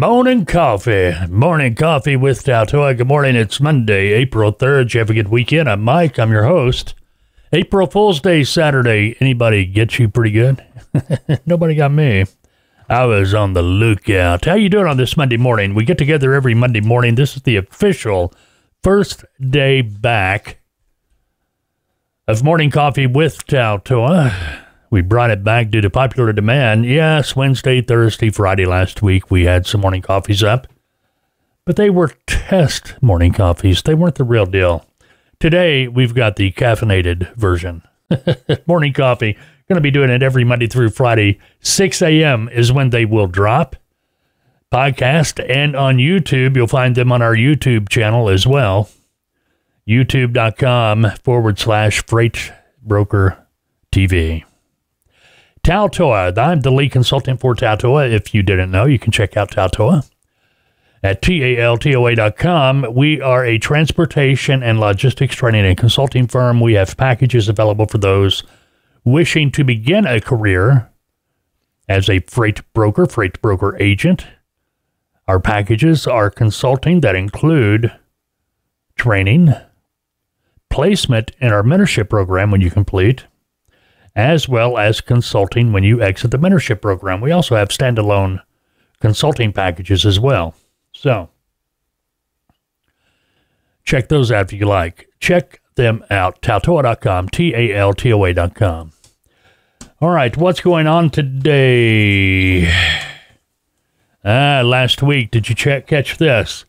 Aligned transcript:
Morning 0.00 0.46
coffee. 0.46 1.12
Morning 1.28 1.74
coffee 1.74 2.16
with 2.16 2.42
TALTOA. 2.42 2.96
Good 2.96 3.06
morning. 3.06 3.36
It's 3.36 3.60
Monday, 3.60 4.14
April 4.14 4.50
3rd. 4.50 4.94
You 4.94 5.00
have 5.00 5.10
a 5.10 5.14
good 5.14 5.28
weekend. 5.28 5.68
I'm 5.68 5.82
Mike. 5.82 6.18
I'm 6.18 6.32
your 6.32 6.44
host. 6.44 6.94
April 7.52 7.86
Fool's 7.86 8.18
Day 8.18 8.42
Saturday. 8.42 9.14
Anybody 9.20 9.66
get 9.66 9.98
you 9.98 10.08
pretty 10.08 10.30
good? 10.30 10.64
Nobody 11.44 11.74
got 11.74 11.92
me. 11.92 12.24
I 12.88 13.04
was 13.04 13.34
on 13.34 13.52
the 13.52 13.60
lookout. 13.60 14.46
How 14.46 14.54
you 14.54 14.70
doing 14.70 14.86
on 14.86 14.96
this 14.96 15.18
Monday 15.18 15.36
morning? 15.36 15.74
We 15.74 15.84
get 15.84 15.98
together 15.98 16.32
every 16.32 16.54
Monday 16.54 16.80
morning. 16.80 17.16
This 17.16 17.36
is 17.36 17.42
the 17.42 17.56
official 17.56 18.32
first 18.82 19.26
day 19.38 19.82
back 19.82 20.60
of 22.26 22.42
morning 22.42 22.70
coffee 22.70 23.06
with 23.06 23.46
TALTOA. 23.46 24.64
We 24.90 25.02
brought 25.02 25.30
it 25.30 25.44
back 25.44 25.70
due 25.70 25.80
to 25.80 25.88
popular 25.88 26.32
demand. 26.32 26.84
Yes, 26.84 27.36
Wednesday, 27.36 27.80
Thursday, 27.80 28.30
Friday 28.30 28.66
last 28.66 29.02
week 29.02 29.30
we 29.30 29.44
had 29.44 29.66
some 29.66 29.80
morning 29.80 30.02
coffees 30.02 30.42
up, 30.42 30.66
but 31.64 31.76
they 31.76 31.90
were 31.90 32.12
test 32.26 33.00
morning 33.00 33.32
coffees. 33.32 33.82
They 33.82 33.94
weren't 33.94 34.16
the 34.16 34.24
real 34.24 34.46
deal. 34.46 34.84
Today 35.38 35.86
we've 35.86 36.14
got 36.14 36.36
the 36.36 36.50
caffeinated 36.52 37.34
version. 37.36 37.82
morning 38.66 38.92
coffee. 38.92 39.38
Going 39.68 39.76
to 39.76 39.80
be 39.80 39.92
doing 39.92 40.10
it 40.10 40.22
every 40.22 40.42
Monday 40.42 40.66
through 40.66 40.90
Friday. 40.90 41.38
6 41.60 42.02
a.m. 42.02 42.48
is 42.48 42.72
when 42.72 42.90
they 42.90 43.04
will 43.04 43.28
drop. 43.28 43.76
Podcast 44.72 45.44
and 45.48 45.76
on 45.76 45.98
YouTube. 45.98 46.56
You'll 46.56 46.66
find 46.66 46.96
them 46.96 47.12
on 47.12 47.22
our 47.22 47.36
YouTube 47.36 47.88
channel 47.88 48.28
as 48.28 48.48
well. 48.48 48.90
YouTube.com 49.88 51.12
forward 51.22 51.60
slash 51.60 52.04
freight 52.04 52.52
broker 52.82 53.46
TV. 53.92 54.44
TALTOA. 55.62 56.36
I'm 56.36 56.60
the 56.60 56.70
lead 56.70 56.92
consultant 56.92 57.40
for 57.40 57.54
TALTOA. 57.54 58.12
If 58.12 58.34
you 58.34 58.42
didn't 58.42 58.70
know, 58.70 58.86
you 58.86 58.98
can 58.98 59.12
check 59.12 59.36
out 59.36 59.50
TALTOA 59.50 60.08
at 61.02 61.22
taltoa.com. 61.22 62.86
We 62.94 63.20
are 63.20 63.44
a 63.44 63.58
transportation 63.58 64.62
and 64.62 64.80
logistics 64.80 65.34
training 65.34 65.64
and 65.64 65.76
consulting 65.76 66.26
firm. 66.26 66.60
We 66.60 66.74
have 66.74 66.96
packages 66.96 67.48
available 67.48 67.86
for 67.86 67.98
those 67.98 68.42
wishing 69.04 69.50
to 69.52 69.64
begin 69.64 70.06
a 70.06 70.20
career 70.20 70.90
as 71.88 72.08
a 72.08 72.20
freight 72.20 72.60
broker, 72.72 73.06
freight 73.06 73.40
broker 73.40 73.76
agent. 73.80 74.26
Our 75.26 75.40
packages 75.40 76.06
are 76.06 76.30
consulting 76.30 77.00
that 77.00 77.14
include 77.14 77.96
training, 78.96 79.54
placement 80.68 81.32
in 81.40 81.52
our 81.52 81.62
mentorship 81.62 82.10
program 82.10 82.50
when 82.50 82.60
you 82.60 82.70
complete, 82.70 83.24
as 84.14 84.48
well 84.48 84.78
as 84.78 85.00
consulting 85.00 85.72
when 85.72 85.84
you 85.84 86.02
exit 86.02 86.30
the 86.30 86.38
mentorship 86.38 86.80
program. 86.80 87.20
We 87.20 87.32
also 87.32 87.56
have 87.56 87.68
standalone 87.68 88.40
consulting 89.00 89.52
packages 89.52 90.04
as 90.04 90.18
well. 90.18 90.54
So, 90.92 91.30
check 93.84 94.08
those 94.08 94.30
out 94.30 94.52
if 94.52 94.58
you 94.58 94.66
like. 94.66 95.08
Check 95.20 95.60
them 95.76 96.04
out. 96.10 96.42
Taltoa.com, 96.42 97.28
T 97.28 97.54
A 97.54 97.74
L 97.74 97.92
T 97.92 98.12
O 98.12 98.24
A.com. 98.24 98.92
All 100.00 100.10
right, 100.10 100.36
what's 100.36 100.60
going 100.60 100.86
on 100.86 101.10
today? 101.10 102.72
Ah, 104.24 104.62
last 104.64 105.02
week, 105.02 105.30
did 105.30 105.48
you 105.48 105.54
check, 105.54 105.86
catch 105.86 106.18
this? 106.18 106.64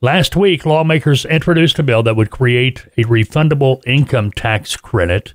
Last 0.00 0.36
week, 0.36 0.66
lawmakers 0.66 1.24
introduced 1.24 1.78
a 1.78 1.82
bill 1.82 2.02
that 2.02 2.16
would 2.16 2.30
create 2.30 2.86
a 2.96 3.04
refundable 3.04 3.80
income 3.86 4.30
tax 4.30 4.76
credit 4.76 5.34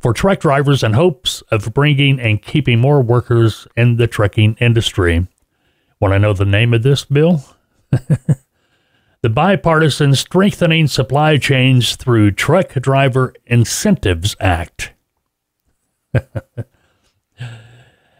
for 0.00 0.12
truck 0.12 0.40
drivers 0.40 0.82
in 0.82 0.92
hopes 0.92 1.42
of 1.50 1.72
bringing 1.72 2.20
and 2.20 2.42
keeping 2.42 2.78
more 2.78 3.00
workers 3.00 3.66
in 3.76 3.96
the 3.96 4.06
trucking 4.06 4.56
industry. 4.60 5.26
Want 6.00 6.12
to 6.12 6.18
know 6.18 6.32
the 6.32 6.44
name 6.44 6.74
of 6.74 6.82
this 6.82 7.04
bill? 7.04 7.44
the 7.90 9.30
Bipartisan 9.30 10.14
Strengthening 10.14 10.86
Supply 10.86 11.38
Chains 11.38 11.96
Through 11.96 12.32
Truck 12.32 12.74
Driver 12.74 13.32
Incentives 13.46 14.36
Act. 14.38 14.92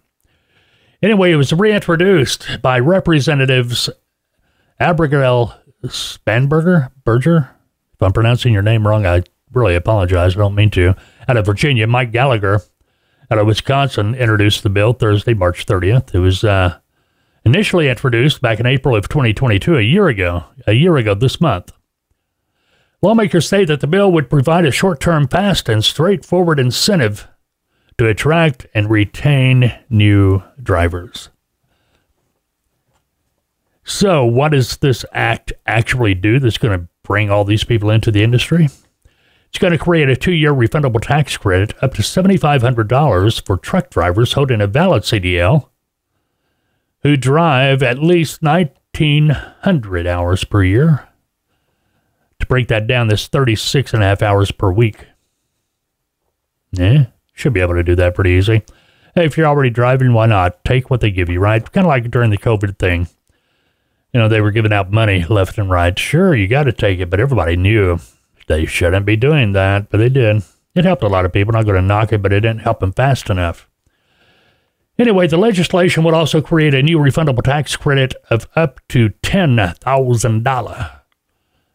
Anyway, 1.03 1.33
it 1.33 1.37
was 1.37 1.53
reintroduced 1.53 2.47
by 2.61 2.79
Representatives 2.79 3.89
Abigail 4.79 5.55
Spanberger, 5.85 6.91
Berger. 7.05 7.51
If 7.95 8.03
I'm 8.03 8.13
pronouncing 8.13 8.53
your 8.53 8.63
name 8.63 8.87
wrong, 8.87 9.07
I 9.07 9.23
really 9.53 9.75
apologize. 9.75 10.37
I 10.37 10.41
don't 10.41 10.55
mean 10.55 10.71
to. 10.71 10.95
Out 11.29 11.37
of 11.37 11.47
Virginia, 11.47 11.87
Mike 11.87 12.13
Gallagher 12.13 12.61
out 13.31 13.39
of 13.39 13.47
Wisconsin 13.47 14.15
introduced 14.15 14.63
the 14.63 14.71
bill 14.71 14.93
Thursday, 14.93 15.35
March 15.35 15.65
30th. 15.65 16.15
It 16.15 16.19
was 16.19 16.43
uh, 16.43 16.79
initially 17.45 17.89
introduced 17.89 18.41
back 18.41 18.59
in 18.59 18.67
April 18.67 18.97
of 18.97 19.09
2022, 19.09 19.77
a 19.77 19.83
year 19.83 20.09
ago, 20.09 20.45
a 20.67 20.73
year 20.73 20.97
ago 20.97 21.15
this 21.15 21.41
month. 21.41 21.73
Lawmakers 23.03 23.49
say 23.49 23.65
that 23.65 23.81
the 23.81 23.87
bill 23.87 24.11
would 24.13 24.29
provide 24.29 24.67
a 24.67 24.73
short 24.73 25.01
term, 25.01 25.29
fast, 25.29 25.69
and 25.69 25.85
straightforward 25.85 26.59
incentive 26.59 27.29
to 28.01 28.07
attract 28.07 28.67
and 28.73 28.89
retain 28.89 29.79
new 29.91 30.43
drivers. 30.63 31.29
So, 33.85 34.25
what 34.25 34.53
does 34.53 34.79
this 34.79 35.05
act 35.13 35.53
actually 35.67 36.15
do 36.15 36.39
that's 36.39 36.57
going 36.57 36.81
to 36.81 36.89
bring 37.03 37.31
all 37.31 37.45
these 37.45 37.63
people 37.63 37.91
into 37.91 38.11
the 38.11 38.23
industry? 38.23 38.71
It's 39.49 39.59
going 39.59 39.75
to 39.75 39.79
create 39.79 40.09
a 40.09 40.17
two 40.17 40.33
year 40.33 40.55
refundable 40.55 41.03
tax 41.03 41.37
credit 41.37 41.75
up 41.83 41.93
to 41.93 42.01
$7,500 42.01 43.45
for 43.45 43.59
truck 43.59 43.91
drivers 43.91 44.33
holding 44.33 44.63
a 44.63 44.67
valid 44.67 45.03
CDL 45.03 45.69
who 47.03 47.19
drive 47.19 47.83
at 47.83 47.99
least 47.99 48.41
1,900 48.41 50.07
hours 50.07 50.45
per 50.45 50.65
year. 50.65 51.07
To 52.39 52.47
break 52.47 52.69
that 52.69 52.87
down, 52.87 53.09
that's 53.09 53.27
36 53.27 53.93
and 53.93 54.03
a 54.03 54.07
half 54.07 54.23
hours 54.23 54.51
per 54.53 54.73
week. 54.73 55.05
Yeah, 56.73 57.09
should 57.41 57.53
be 57.53 57.61
able 57.61 57.75
to 57.75 57.83
do 57.83 57.97
that 57.97 58.15
pretty 58.15 58.31
easy. 58.31 58.63
Hey, 59.15 59.25
if 59.25 59.37
you're 59.37 59.47
already 59.47 59.71
driving, 59.71 60.13
why 60.13 60.27
not? 60.27 60.65
Take 60.65 60.91
what 60.91 61.01
they 61.01 61.11
give 61.11 61.29
you, 61.29 61.41
right? 61.41 61.73
Kind 61.73 61.87
of 61.87 61.89
like 61.89 62.11
during 62.11 62.31
the 62.31 62.39
COVID 62.39 62.79
thing. 62.79 63.09
You 64.13 64.21
know, 64.21 64.29
they 64.29 64.41
were 64.41 64.51
giving 64.51 64.73
out 64.73 64.93
money 64.93 65.25
left 65.25 65.59
and 65.59 65.71
right. 65.71 65.99
Sure, 65.99 66.35
you 66.35 66.47
got 66.49 66.65
to 66.65 66.73
take 66.73 67.01
it, 67.01 67.11
but 67.11 67.21
everybody 67.21 67.57
knew 67.57 67.99
they 68.47 68.67
shouldn't 68.67 69.07
be 69.07 69.17
doing 69.17 69.53
that, 69.53 69.91
but 69.91 69.99
they 69.99 70.09
did. 70.09 70.43
It 70.75 70.85
helped 70.85 71.03
a 71.03 71.09
lot 71.09 71.25
of 71.25 71.33
people. 71.33 71.53
Not 71.53 71.65
going 71.65 71.77
to 71.77 71.83
knock 71.83 72.13
it, 72.13 72.23
but 72.23 72.33
it 72.33 72.41
didn't 72.41 72.61
help 72.61 72.81
them 72.81 72.93
fast 72.93 73.31
enough. 73.31 73.69
Anyway, 74.99 75.27
the 75.27 75.37
legislation 75.37 76.05
would 76.05 76.15
also 76.15 76.43
create 76.43 76.75
a 76.75 76.83
new 76.83 76.99
refundable 76.99 77.43
tax 77.43 77.75
credit 77.75 78.15
of 78.29 78.47
up 78.55 78.81
to 78.89 79.11
$10,000 79.23 81.01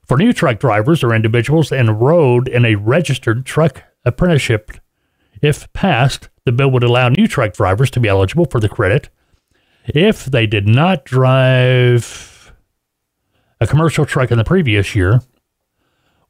for 0.06 0.18
new 0.18 0.32
truck 0.32 0.60
drivers 0.60 1.04
or 1.04 1.14
individuals 1.14 1.72
enrolled 1.72 2.48
in 2.48 2.66
a 2.66 2.76
registered 2.76 3.46
truck 3.46 3.84
apprenticeship. 4.06 4.72
If 5.46 5.72
passed, 5.74 6.30
the 6.46 6.52
bill 6.52 6.72
would 6.72 6.84
allow 6.84 7.10
new 7.10 7.28
truck 7.28 7.54
drivers 7.54 7.92
to 7.92 8.00
be 8.00 8.10
eligible 8.10 8.46
for 8.46 8.60
the 8.60 8.68
credit 8.68 9.10
if 9.86 10.26
they 10.26 10.48
did 10.48 10.68
not 10.68 11.06
drive 11.06 12.52
a 13.62 13.68
commercial 13.68 14.08
truck 14.08 14.32
in 14.32 14.40
the 14.40 14.44
previous 14.44 14.96
year 14.96 15.22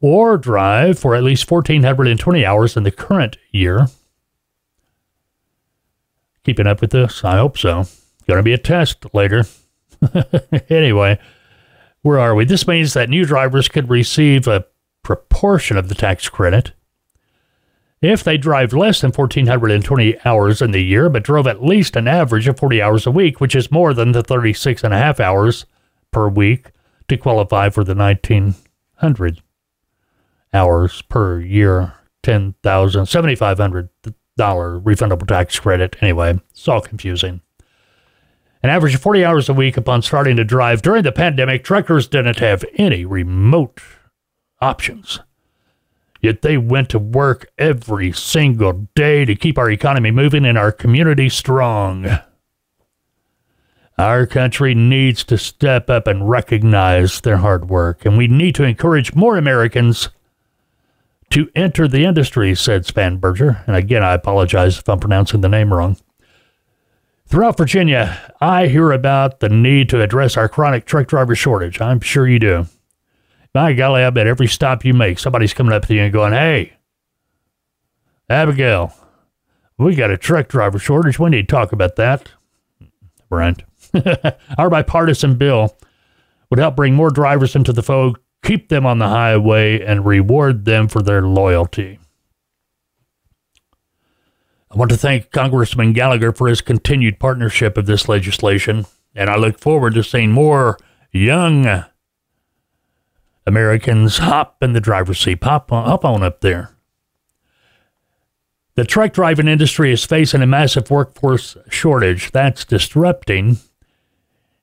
or 0.02 0.38
drive 0.38 1.00
for 1.00 1.16
at 1.16 1.24
least 1.24 1.50
1,420 1.50 2.46
hours 2.46 2.76
in 2.76 2.84
the 2.84 2.92
current 2.92 3.38
year 3.52 3.88
keeping 6.44 6.68
up 6.68 6.82
with 6.82 6.92
this? 6.92 7.24
I 7.24 7.38
hope 7.38 7.58
so. 7.58 7.86
Going 8.28 8.38
to 8.38 8.44
be 8.44 8.54
a 8.54 8.58
test 8.58 9.06
later. 9.14 9.46
anyway, 10.70 11.20
where 12.02 12.20
are 12.20 12.36
we? 12.36 12.44
This 12.44 12.68
means 12.68 12.94
that 12.94 13.10
new 13.10 13.24
drivers 13.24 13.70
could 13.70 13.90
receive 13.90 14.46
a 14.46 14.66
proportion 15.04 15.78
of 15.78 15.88
the 15.88 15.96
tax 15.96 16.28
credit 16.28 16.74
if 18.06 18.24
they 18.24 18.38
drive 18.38 18.74
less 18.74 19.02
than 19.02 19.12
1,420 19.12 20.20
hours 20.26 20.62
in 20.62 20.72
the 20.72 20.84
year, 20.84 21.10
but 21.10 21.24
drove 21.24 21.48
at 21.48 21.64
least 21.64 21.96
an 21.96 22.08
average 22.08 22.48
of 22.48 22.60
40 22.60 22.82
hours 22.82 23.06
a 23.06 23.12
week, 23.12 23.40
which 23.40 23.56
is 23.56 23.72
more 23.72 23.94
than 23.94 24.12
the 24.12 24.24
36 24.24 24.84
and 24.84 24.94
a 24.94 24.98
half 24.98 25.20
hours 25.20 25.66
per 26.12 26.28
week 26.28 26.72
to 27.08 27.18
qualify 27.18 27.70
for 27.70 27.84
the 27.84 27.96
1,900 27.96 29.42
hours 30.54 31.02
per 31.04 31.40
year, 31.40 31.94
10,000, 32.24 33.06
7,500 33.06 33.90
dollar 34.38 34.80
refundable 34.80 35.28
tax 35.28 35.60
credit. 35.60 35.96
Anyway, 36.02 36.40
it's 36.52 36.68
all 36.68 36.82
confusing. 36.82 37.42
An 38.64 38.70
average 38.70 38.96
of 38.96 39.02
40 39.02 39.24
hours 39.24 39.50
a 39.50 39.54
week 39.54 39.78
upon 39.78 40.02
starting 40.02 40.36
to 40.38 40.44
drive 40.44 40.82
during 40.82 41.04
the 41.04 41.12
pandemic, 41.12 41.64
truckers 41.64 42.08
didn't 42.08 42.40
have 42.40 42.66
any 42.76 43.06
remote 43.06 43.82
options. 44.60 45.20
Yet 46.26 46.42
they 46.42 46.58
went 46.58 46.90
to 46.90 46.98
work 46.98 47.52
every 47.60 48.12
single 48.12 48.88
day 48.96 49.26
to 49.26 49.36
keep 49.36 49.60
our 49.60 49.70
economy 49.70 50.10
moving 50.10 50.44
and 50.44 50.58
our 50.58 50.72
community 50.72 51.30
strong. 51.30 52.08
Our 54.00 54.26
country 54.26 54.74
needs 54.74 55.24
to 55.26 55.38
step 55.38 55.88
up 55.88 56.08
and 56.08 56.28
recognize 56.28 57.22
their 57.22 57.38
hard 57.38 57.70
work, 57.70 58.08
and 58.08 58.18
we 58.18 58.26
need 58.26 58.56
to 58.56 58.64
encourage 58.64 59.14
more 59.14 59.38
Americans 59.38 60.10
to 61.30 61.48
enter 61.54 61.88
the 61.88 62.06
industry, 62.06 62.56
said 62.56 62.86
Spanberger. 62.86 63.64
And 63.68 63.76
again, 63.76 64.04
I 64.04 64.14
apologize 64.14 64.80
if 64.80 64.90
I'm 64.90 65.00
pronouncing 65.00 65.42
the 65.42 65.48
name 65.48 65.72
wrong. 65.72 65.96
Throughout 67.28 67.56
Virginia, 67.56 68.34
I 68.42 68.66
hear 68.66 68.92
about 68.92 69.42
the 69.42 69.50
need 69.50 69.90
to 69.90 70.02
address 70.02 70.38
our 70.38 70.50
chronic 70.50 70.86
truck 70.86 71.06
driver 71.06 71.36
shortage. 71.36 71.80
I'm 71.80 72.00
sure 72.00 72.28
you 72.28 72.40
do. 72.40 72.66
By 73.56 73.72
golly, 73.72 74.04
I 74.04 74.10
bet 74.10 74.28
every 74.28 74.48
stop 74.48 74.84
you 74.84 74.94
make, 74.94 75.18
somebody's 75.18 75.54
coming 75.54 75.72
up 75.72 75.86
to 75.86 75.94
you 75.96 76.02
and 76.02 76.12
going, 76.12 76.34
Hey, 76.34 76.74
Abigail, 78.30 78.94
we 79.78 79.96
got 79.96 80.12
a 80.12 80.18
truck 80.18 80.50
driver 80.50 80.78
shortage. 80.78 81.18
We 81.18 81.30
need 81.30 81.48
to 81.48 81.56
talk 81.56 81.72
about 81.72 81.96
that. 81.96 82.32
Brent. 83.30 83.64
Our 84.58 84.70
bipartisan 84.70 85.38
bill 85.38 85.74
would 86.50 86.60
help 86.60 86.76
bring 86.76 86.96
more 86.96 87.10
drivers 87.12 87.56
into 87.56 87.72
the 87.72 87.82
fold, 87.82 88.20
keep 88.44 88.68
them 88.68 88.86
on 88.86 89.00
the 89.00 89.08
highway, 89.08 89.80
and 89.80 90.06
reward 90.06 90.66
them 90.66 90.90
for 90.90 91.02
their 91.02 91.22
loyalty. 91.22 91.98
I 94.70 94.76
want 94.76 94.92
to 94.92 94.98
thank 94.98 95.32
Congressman 95.32 95.94
Gallagher 95.94 96.34
for 96.34 96.50
his 96.50 96.60
continued 96.60 97.22
partnership 97.22 97.78
of 97.78 97.86
this 97.86 98.10
legislation, 98.10 98.86
and 99.16 99.30
I 99.30 99.38
look 99.38 99.60
forward 99.60 99.94
to 99.94 100.04
seeing 100.04 100.34
more 100.34 100.78
young 101.14 101.86
Americans 103.46 104.18
hop 104.20 104.62
in 104.62 104.74
the 104.74 104.82
driver's 104.82 105.20
seat. 105.20 105.44
Hop 105.44 105.72
on, 105.72 105.86
hop 105.86 106.06
on 106.06 106.24
up 106.24 106.42
there. 106.42 106.72
The 108.76 108.84
truck 108.84 109.14
driving 109.14 109.48
industry 109.48 109.92
is 109.92 110.04
facing 110.04 110.42
a 110.42 110.48
massive 110.48 110.92
workforce 110.92 111.56
shortage 111.70 112.32
that's 112.32 112.66
disrupting 112.66 113.58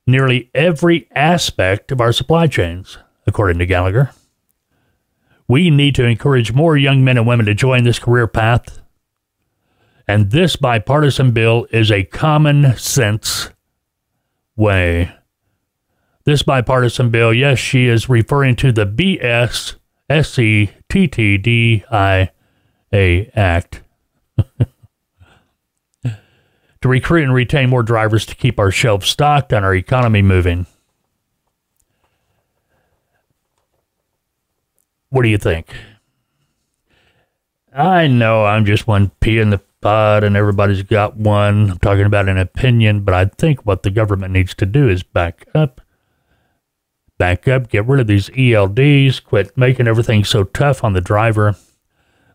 nearly 0.07 0.51
every 0.55 1.09
aspect 1.15 1.91
of 1.93 2.01
our 2.01 2.13
supply 2.13 2.47
chains, 2.47 2.99
according 3.27 3.59
to 3.59 3.67
Gallagher. 3.67 4.11
We 5.49 5.71
need 5.71 5.95
to 5.95 6.05
encourage 6.05 6.53
more 6.53 6.77
young 6.77 7.05
men 7.05 7.17
and 7.17 7.27
women 7.27 7.47
to 7.47 7.55
join 7.55 7.85
this 7.85 7.99
career 7.99 8.27
path 8.27 8.83
and 10.07 10.31
this 10.31 10.57
bipartisan 10.57 11.31
bill 11.31 11.67
is 11.71 11.91
a 11.91 12.05
common 12.05 12.77
sense 12.77 13.51
way. 14.57 15.13
This 16.25 16.43
bipartisan 16.43 17.11
bill, 17.11 17.35
yes, 17.35 17.59
she 17.59 17.89
is 17.89 18.09
referring 18.09 18.57
to 18.57 18.73
the 18.73 18.87
BS 18.87 19.77
Act 23.35 23.83
to 26.05 26.89
recruit 26.89 27.25
and 27.25 27.35
retain 27.35 27.71
more 27.71 27.83
drivers 27.83 28.25
to 28.27 28.35
keep 28.35 28.59
our 28.59 28.71
shelves 28.71 29.09
stocked 29.09 29.53
and 29.53 29.65
our 29.65 29.75
economy 29.75 30.23
moving. 30.23 30.67
What 35.11 35.23
do 35.23 35.29
you 35.29 35.39
think? 35.39 35.75
I 37.75 38.07
know 38.07 38.47
I'm 38.47 38.65
just 38.65 38.87
one 38.87 39.11
pea 39.21 39.39
in 39.39 39.51
the 39.51 39.61
pod 39.83 40.25
and 40.25 40.37
everybody's 40.37 40.83
got 40.83 41.17
one. 41.17 41.73
I'm 41.73 41.79
talking 41.79 42.07
about 42.07 42.29
an 42.29 42.39
opinion, 42.39 43.01
but 43.01 43.15
I 43.15 43.27
think 43.27 43.67
what 43.67 43.83
the 43.83 43.91
government 43.91 44.33
needs 44.33 44.55
to 44.55 44.65
do 44.65 44.89
is 44.89 45.03
back 45.03 45.47
up. 45.55 45.82
Back 47.23 47.47
up, 47.47 47.71
get 47.71 47.87
rid 47.87 48.01
of 48.01 48.09
these 48.09 48.31
ELDs, 48.31 49.23
quit 49.23 49.57
making 49.57 49.87
everything 49.87 50.25
so 50.25 50.43
tough 50.43 50.83
on 50.83 50.93
the 50.93 51.01
driver. 51.01 51.55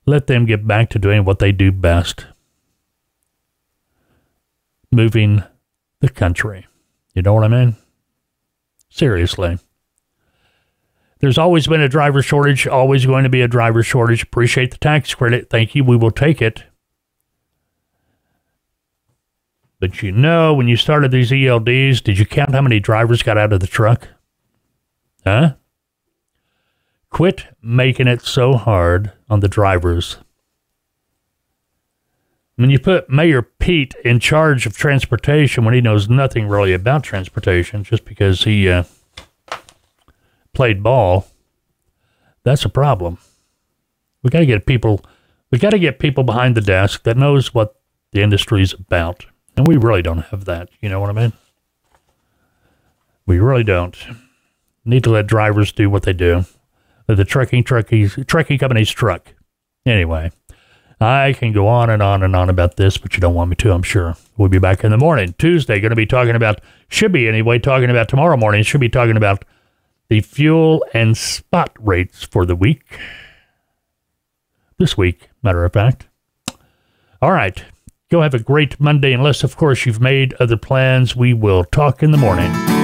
Let 0.06 0.28
them 0.28 0.46
get 0.46 0.66
back 0.66 0.90
to 0.92 0.98
doing 0.98 1.26
what 1.26 1.40
they 1.40 1.52
do 1.52 1.74
best 1.74 2.26
moving 4.90 5.44
the 6.00 6.08
country. 6.08 6.68
You 7.14 7.22
know 7.22 7.34
what 7.34 7.44
I 7.44 7.50
mean? 7.50 7.76
Seriously. 8.88 9.60
There's 11.20 11.38
always 11.38 11.68
been 11.68 11.82
a 11.82 11.90
driver 11.90 12.22
shortage, 12.22 12.66
always 12.66 13.06
going 13.06 13.26
to 13.26 13.30
be 13.30 13.42
a 13.42 13.48
driver 13.50 13.84
shortage. 13.84 14.24
Appreciate 14.24 14.72
the 14.72 14.78
tax 14.78 15.14
credit. 15.14 15.50
Thank 15.50 15.76
you. 15.76 15.84
We 15.84 15.98
will 15.98 16.12
take 16.12 16.42
it. 16.42 16.64
But 19.82 20.02
you 20.02 20.14
know, 20.14 20.54
when 20.54 20.70
you 20.70 20.78
started 20.78 21.12
these 21.12 21.32
ELDs, 21.32 22.02
did 22.02 22.18
you 22.18 22.26
count 22.26 22.54
how 22.54 22.62
many 22.62 22.80
drivers 22.80 23.22
got 23.22 23.38
out 23.38 23.52
of 23.52 23.60
the 23.60 23.68
truck? 23.68 24.08
Huh? 25.28 25.56
Quit 27.10 27.48
making 27.62 28.08
it 28.08 28.22
so 28.22 28.54
hard 28.54 29.12
on 29.30 29.42
the 29.42 29.50
drivers. 29.50 30.16
When 32.56 32.70
you 32.70 32.80
put 32.80 33.10
Mayor 33.10 33.42
Pete 33.42 33.94
in 34.06 34.22
charge 34.22 34.66
of 34.66 34.78
transportation 34.78 35.66
when 35.66 35.74
he 35.74 35.82
knows 35.82 36.08
nothing 36.08 36.48
really 36.48 36.72
about 36.72 37.04
transportation, 37.04 37.84
just 37.84 38.06
because 38.06 38.46
he 38.46 38.70
uh, 38.70 38.84
played 40.54 40.82
ball, 40.82 41.28
that's 42.44 42.64
a 42.64 42.70
problem. 42.70 43.18
We 44.24 44.30
got 44.30 44.40
to 44.40 44.46
get 44.46 44.66
people. 44.66 45.02
We 45.52 45.60
got 45.60 45.72
to 45.72 45.80
get 45.80 46.00
people 46.00 46.24
behind 46.24 46.56
the 46.56 46.62
desk 46.62 47.04
that 47.04 47.18
knows 47.18 47.54
what 47.54 47.76
the 48.14 48.22
industry 48.22 48.62
is 48.62 48.72
about. 48.72 49.26
And 49.58 49.68
we 49.68 49.76
really 49.76 50.02
don't 50.02 50.26
have 50.28 50.46
that. 50.46 50.70
You 50.80 50.88
know 50.88 51.02
what 51.02 51.10
I 51.10 51.14
mean? 51.22 51.34
We 53.26 53.40
really 53.40 53.66
don't. 53.66 53.98
Need 54.88 55.04
to 55.04 55.10
let 55.10 55.28
drivers 55.28 55.74
do 55.74 55.90
what 55.90 56.04
they 56.04 56.14
do. 56.14 56.46
The 57.08 57.26
trucking 57.26 57.66
truckies, 57.66 58.26
trucking 58.26 58.58
companies 58.58 58.90
truck. 58.90 59.34
Anyway, 59.86 60.32
I 61.02 61.34
can 61.34 61.52
go 61.52 61.68
on 61.68 61.90
and 61.90 62.02
on 62.02 62.24
and 62.24 62.34
on 62.34 62.50
about 62.50 62.78
this, 62.78 62.98
but 62.98 63.14
you 63.14 63.20
don't 63.20 63.36
want 63.36 63.50
me 63.50 63.58
to, 63.58 63.74
I'm 63.74 63.84
sure. 63.84 64.16
We'll 64.38 64.48
be 64.48 64.60
back 64.60 64.86
in 64.86 64.92
the 64.92 64.98
morning. 64.98 65.36
Tuesday, 65.38 65.82
going 65.82 65.90
to 65.90 65.98
be 65.98 66.06
talking 66.06 66.38
about, 66.38 66.62
should 66.88 67.12
be 67.12 67.28
anyway, 67.28 67.60
talking 67.60 67.90
about 67.90 68.08
tomorrow 68.08 68.38
morning, 68.38 68.64
should 68.64 68.80
be 68.80 68.88
talking 68.88 69.18
about 69.18 69.44
the 70.08 70.22
fuel 70.22 70.86
and 70.94 71.18
spot 71.18 71.76
rates 71.80 72.24
for 72.24 72.46
the 72.46 72.56
week. 72.56 72.98
This 74.78 74.98
week, 74.98 75.30
matter 75.44 75.66
of 75.66 75.74
fact. 75.74 76.08
All 77.22 77.34
right. 77.34 77.62
Go 78.10 78.22
have 78.22 78.34
a 78.34 78.40
great 78.40 78.80
Monday, 78.80 79.12
unless, 79.12 79.44
of 79.44 79.58
course, 79.58 79.86
you've 79.86 80.00
made 80.00 80.34
other 80.36 80.56
plans. 80.56 81.14
We 81.14 81.34
will 81.34 81.66
talk 81.66 82.02
in 82.02 82.12
the 82.12 82.18
morning. 82.18 82.77